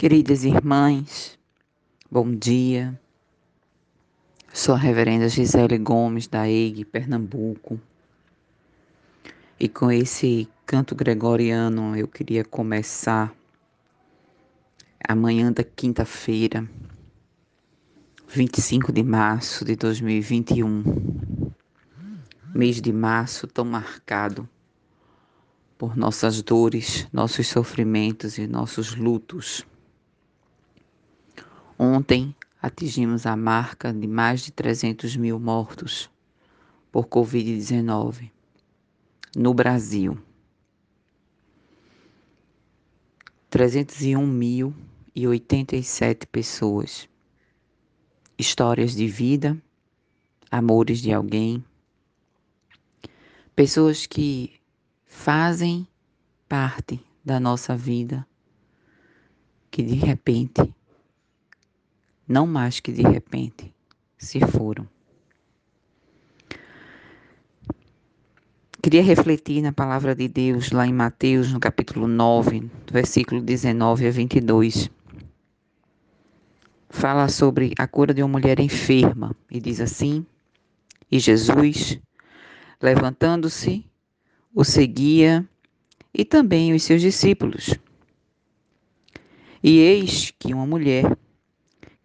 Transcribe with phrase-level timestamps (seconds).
[0.00, 1.36] Queridas irmãs,
[2.08, 2.96] bom dia.
[4.54, 7.80] Sou a reverenda Gisele Gomes, da EIG, Pernambuco.
[9.58, 13.34] E com esse canto gregoriano eu queria começar
[15.02, 16.64] amanhã da quinta-feira,
[18.28, 21.50] 25 de março de 2021.
[22.54, 24.48] Mês de março tão marcado
[25.76, 29.66] por nossas dores, nossos sofrimentos e nossos lutos.
[31.78, 36.10] Ontem atingimos a marca de mais de 300 mil mortos
[36.90, 38.32] por Covid-19
[39.36, 40.18] no Brasil.
[43.48, 47.08] 301.087 pessoas.
[48.36, 49.56] Histórias de vida,
[50.50, 51.64] amores de alguém,
[53.54, 54.58] pessoas que
[55.06, 55.86] fazem
[56.48, 58.26] parte da nossa vida,
[59.70, 60.74] que de repente,
[62.28, 63.72] não mais que de repente,
[64.18, 64.86] se foram.
[68.80, 74.10] Queria refletir na palavra de Deus lá em Mateus, no capítulo 9, versículo 19 a
[74.10, 74.90] 22.
[76.88, 80.24] Fala sobre a cura de uma mulher enferma e diz assim:
[81.10, 81.98] E Jesus,
[82.80, 83.84] levantando-se,
[84.54, 85.46] o seguia
[86.14, 87.74] e também os seus discípulos.
[89.62, 91.16] E eis que uma mulher,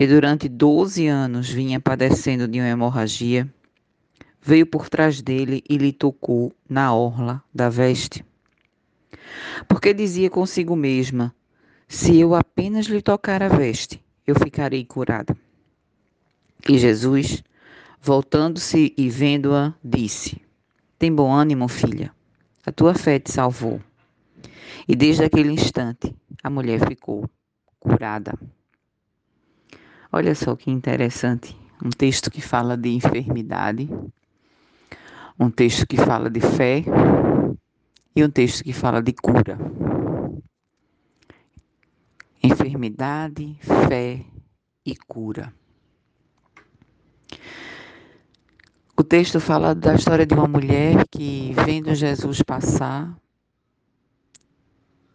[0.00, 3.46] que durante doze anos vinha padecendo de uma hemorragia,
[4.40, 8.24] veio por trás dele e lhe tocou na orla da veste.
[9.68, 11.34] Porque dizia consigo mesma:
[11.86, 15.36] Se eu apenas lhe tocar a veste, eu ficarei curada.
[16.66, 17.44] E Jesus,
[18.00, 20.40] voltando-se e vendo-a, disse:
[20.98, 22.10] Tem bom ânimo, filha
[22.64, 23.82] a tua fé te salvou.
[24.88, 27.28] E desde aquele instante, a mulher ficou
[27.78, 28.38] curada.
[30.12, 31.56] Olha só que interessante.
[31.84, 33.88] Um texto que fala de enfermidade,
[35.38, 36.84] um texto que fala de fé
[38.14, 39.56] e um texto que fala de cura.
[42.42, 43.56] Enfermidade,
[43.88, 44.24] fé
[44.84, 45.54] e cura.
[48.96, 53.16] O texto fala da história de uma mulher que, vendo Jesus passar,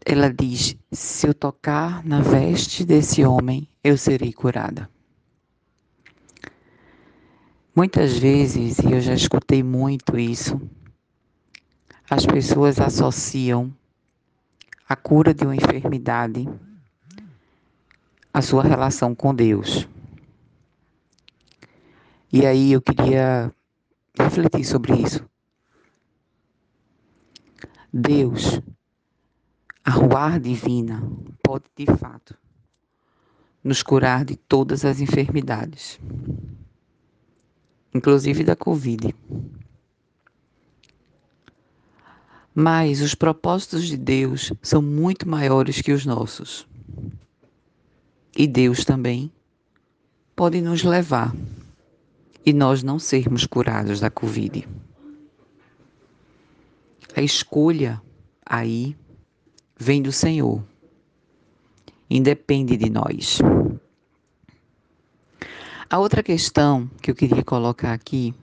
[0.06, 4.88] ela diz: Se eu tocar na veste desse homem, eu serei curada.
[7.76, 10.62] Muitas vezes, e eu já escutei muito isso,
[12.10, 13.76] as pessoas associam
[14.88, 16.48] a cura de uma enfermidade
[18.32, 19.88] à sua relação com Deus.
[22.32, 23.52] E aí eu queria
[24.18, 25.28] refletir sobre isso.
[27.92, 28.62] Deus,
[29.85, 31.07] a ruar divina,
[31.44, 32.35] pode de fato
[33.63, 36.00] nos curar de todas as enfermidades,
[37.94, 39.13] inclusive da Covid.
[42.53, 46.68] Mas os propósitos de Deus são muito maiores que os nossos.
[48.35, 49.31] E Deus também
[50.35, 51.35] pode nos levar
[52.45, 54.68] e nós não sermos curados da Covid.
[57.16, 58.01] A escolha
[58.45, 58.95] aí
[59.78, 60.63] vem do Senhor,
[62.09, 63.40] independe de nós.
[65.90, 68.34] A outra questão que eu queria colocar aqui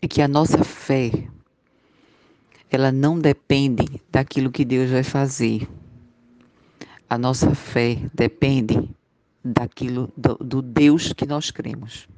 [0.00, 1.10] é que a nossa fé
[2.70, 5.68] ela não depende daquilo que Deus vai fazer.
[7.08, 8.90] A nossa fé depende
[9.44, 12.08] daquilo do, do Deus que nós cremos.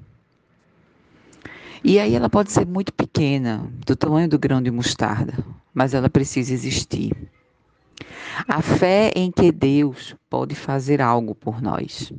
[1.85, 5.35] E aí ela pode ser muito pequena, do tamanho do grão de mostarda,
[5.73, 7.28] mas ela precisa existir.
[8.47, 12.13] A fé em que Deus pode fazer algo por nós.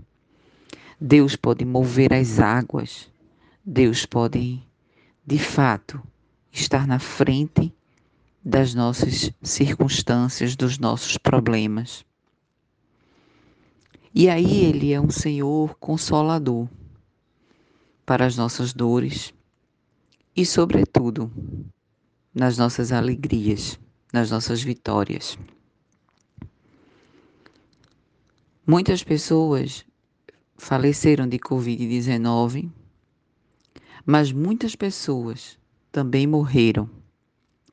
[0.99, 3.09] Deus pode mover as águas.
[3.63, 4.61] Deus pode,
[5.25, 6.01] de fato,
[6.51, 7.73] estar na frente
[8.43, 12.03] das nossas circunstâncias, dos nossos problemas.
[14.13, 16.67] E aí ele é um Senhor consolador
[18.05, 19.33] para as nossas dores,
[20.35, 21.31] e, sobretudo,
[22.33, 23.79] nas nossas alegrias,
[24.11, 25.37] nas nossas vitórias.
[28.69, 29.83] Muitas pessoas
[30.55, 32.69] faleceram de Covid-19,
[34.05, 35.57] mas muitas pessoas
[35.91, 36.87] também morreram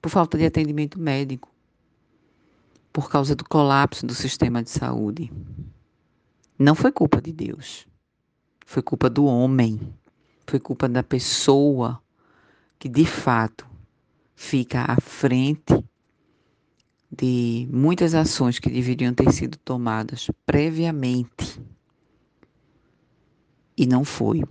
[0.00, 1.52] por falta de atendimento médico,
[2.94, 5.30] por causa do colapso do sistema de saúde.
[6.58, 7.86] Não foi culpa de Deus,
[8.64, 9.78] foi culpa do homem,
[10.46, 12.02] foi culpa da pessoa
[12.78, 13.68] que de fato
[14.34, 15.74] fica à frente
[17.16, 21.60] de muitas ações que deveriam ter sido tomadas previamente
[23.76, 24.42] e não foi.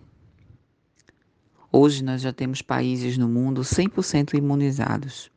[1.72, 5.32] Hoje nós já temos países no mundo 100% imunizados.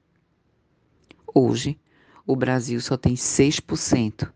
[1.35, 1.79] Hoje,
[2.27, 4.33] o Brasil só tem 6%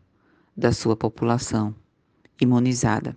[0.56, 1.75] da sua população
[2.41, 3.17] imunizada.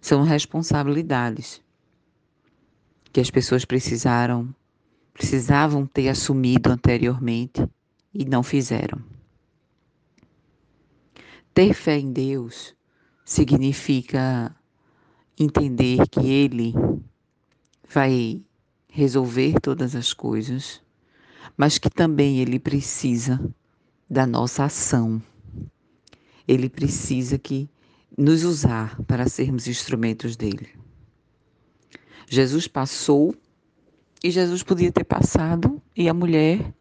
[0.00, 1.62] São responsabilidades
[3.12, 4.54] que as pessoas precisaram
[5.20, 7.62] precisavam ter assumido anteriormente
[8.12, 9.04] e não fizeram.
[11.52, 12.74] Ter fé em Deus
[13.22, 14.56] significa
[15.38, 16.72] entender que Ele
[17.86, 18.40] vai
[18.88, 20.80] resolver todas as coisas,
[21.54, 23.38] mas que também Ele precisa
[24.08, 25.22] da nossa ação.
[26.48, 27.68] Ele precisa que
[28.16, 30.70] nos usar para sermos instrumentos dele.
[32.26, 33.36] Jesus passou
[34.22, 36.72] e Jesus podia ter passado e a mulher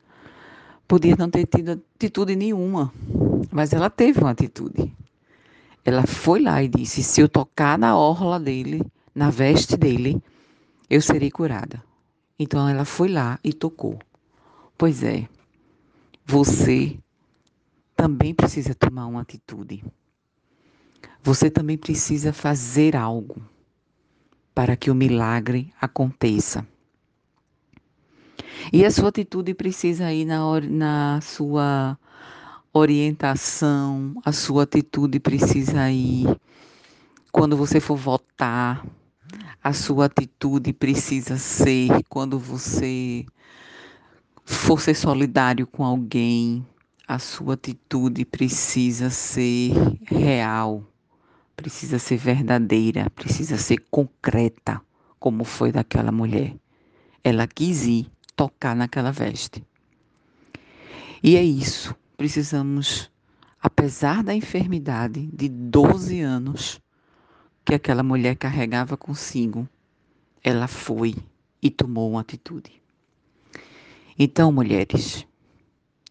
[0.88, 2.94] podia não ter tido atitude nenhuma,
[3.52, 4.94] mas ela teve uma atitude.
[5.86, 8.82] Ela foi lá e disse: Se eu tocar na orla dele,
[9.16, 10.22] na veste dele,
[10.90, 11.82] eu serei curada.
[12.38, 13.98] Então ela foi lá e tocou.
[14.78, 15.28] Pois é,
[16.26, 16.98] você
[17.96, 19.84] também precisa tomar uma atitude.
[21.22, 23.42] Você também precisa fazer algo
[24.54, 26.66] para que o milagre aconteça.
[28.72, 31.98] E a sua atitude precisa ir na, na sua
[32.72, 36.40] orientação, a sua atitude precisa ir
[37.32, 38.86] quando você for votar,
[39.64, 43.26] a sua atitude precisa ser quando você
[44.46, 46.64] for ser solidário com alguém,
[47.08, 49.72] a sua atitude precisa ser
[50.06, 50.84] real,
[51.56, 54.80] precisa ser verdadeira, precisa ser concreta,
[55.20, 56.56] como foi daquela mulher.
[57.24, 59.68] Ela quis ir tocar naquela veste.
[61.22, 61.94] E é isso.
[62.16, 63.12] Precisamos,
[63.62, 66.82] apesar da enfermidade de 12 anos
[67.66, 69.68] que aquela mulher carregava consigo,
[70.42, 71.18] ela foi
[71.62, 72.82] e tomou uma atitude.
[74.18, 75.28] Então, mulheres,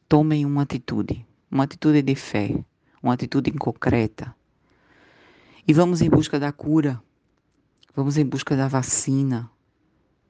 [0.06, 2.62] tomem uma atitude, uma atitude de fé,
[3.02, 4.36] uma atitude concreta.
[5.66, 7.02] E vamos em busca da cura,
[7.96, 9.50] vamos em busca da vacina,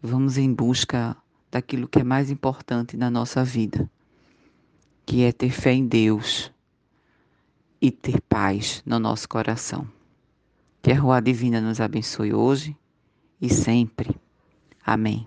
[0.01, 1.17] vamos em busca
[1.51, 3.91] daquilo que é mais importante na nossa vida,
[5.07, 6.53] que é ter fé em Deus
[7.81, 9.87] e ter paz no nosso coração.
[10.83, 12.77] Que a Rua Divina nos abençoe hoje
[13.41, 14.15] e sempre.
[14.85, 15.27] Amém.